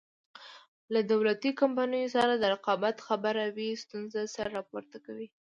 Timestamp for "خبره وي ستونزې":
3.07-4.23